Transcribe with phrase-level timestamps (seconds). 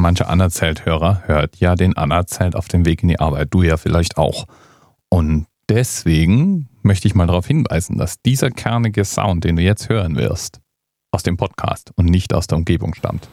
[0.00, 3.48] Mancher Anerzählt-Hörer hört ja den Anerzählt auf dem Weg in die Arbeit.
[3.50, 4.46] Du ja vielleicht auch.
[5.08, 10.16] Und deswegen möchte ich mal darauf hinweisen, dass dieser kernige Sound, den du jetzt hören
[10.16, 10.60] wirst,
[11.10, 13.28] aus dem Podcast und nicht aus der Umgebung stammt.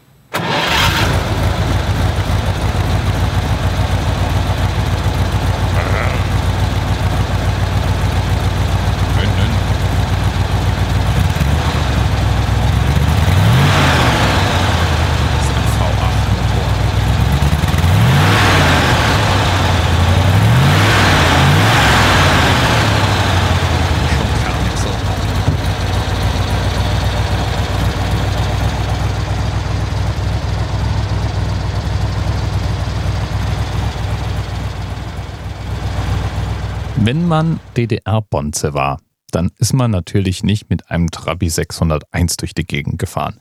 [36.98, 39.00] Wenn man DDR-Bonze war,
[39.32, 43.40] dann ist man natürlich nicht mit einem Trabi 601 durch die Gegend gefahren,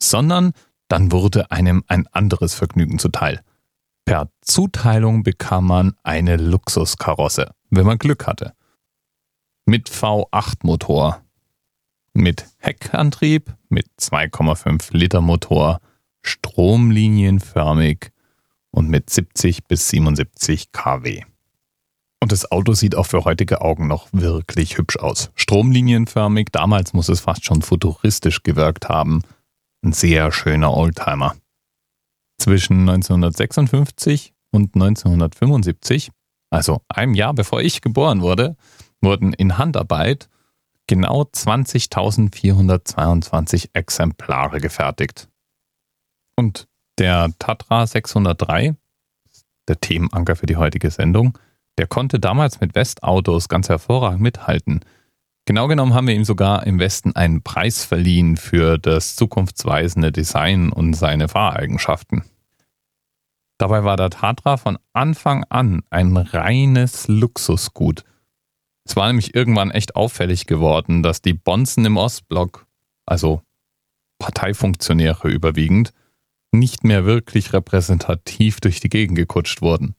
[0.00, 0.52] sondern
[0.88, 3.40] dann wurde einem ein anderes Vergnügen zuteil.
[4.04, 8.52] Per Zuteilung bekam man eine Luxuskarosse, wenn man Glück hatte.
[9.66, 11.22] Mit V8-Motor,
[12.12, 15.80] mit Heckantrieb, mit 2,5 Liter Motor,
[16.22, 18.10] stromlinienförmig
[18.70, 21.24] und mit 70 bis 77 kW.
[22.22, 25.30] Und das Auto sieht auch für heutige Augen noch wirklich hübsch aus.
[25.34, 29.22] Stromlinienförmig, damals muss es fast schon futuristisch gewirkt haben.
[29.82, 31.34] Ein sehr schöner Oldtimer.
[32.38, 36.10] Zwischen 1956 und 1975,
[36.50, 38.58] also einem Jahr bevor ich geboren wurde,
[39.00, 40.28] wurden in Handarbeit
[40.86, 45.30] genau 20.422 Exemplare gefertigt.
[46.36, 48.76] Und der Tatra 603,
[49.68, 51.38] der Themenanker für die heutige Sendung,
[51.80, 54.80] der konnte damals mit Westautos ganz hervorragend mithalten.
[55.46, 60.72] Genau genommen haben wir ihm sogar im Westen einen Preis verliehen für das zukunftsweisende Design
[60.72, 62.22] und seine Fahreigenschaften.
[63.56, 68.04] Dabei war der Tatra von Anfang an ein reines Luxusgut.
[68.84, 72.66] Es war nämlich irgendwann echt auffällig geworden, dass die Bonzen im Ostblock,
[73.06, 73.40] also
[74.18, 75.94] Parteifunktionäre überwiegend,
[76.52, 79.94] nicht mehr wirklich repräsentativ durch die Gegend gekutscht wurden.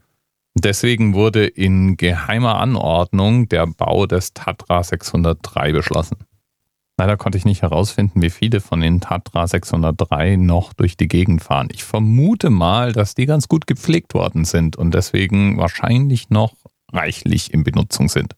[0.56, 6.18] Deswegen wurde in geheimer Anordnung der Bau des Tatra 603 beschlossen.
[6.98, 11.42] Leider konnte ich nicht herausfinden, wie viele von den Tatra 603 noch durch die Gegend
[11.42, 11.70] fahren.
[11.72, 16.54] Ich vermute mal, dass die ganz gut gepflegt worden sind und deswegen wahrscheinlich noch
[16.92, 18.36] reichlich in Benutzung sind.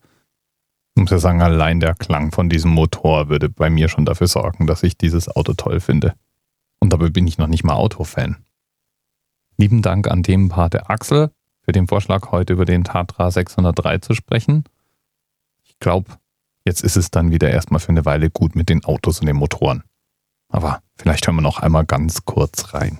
[0.95, 4.27] Ich muss ja sagen, allein der Klang von diesem Motor würde bei mir schon dafür
[4.27, 6.13] sorgen, dass ich dieses Auto toll finde.
[6.79, 8.37] Und dabei bin ich noch nicht mal Autofan.
[9.57, 11.31] Lieben Dank an dem Part Axel
[11.63, 14.65] für den Vorschlag, heute über den Tatra 603 zu sprechen.
[15.63, 16.11] Ich glaube,
[16.65, 19.37] jetzt ist es dann wieder erstmal für eine Weile gut mit den Autos und den
[19.37, 19.83] Motoren.
[20.49, 22.99] Aber vielleicht hören wir noch einmal ganz kurz rein.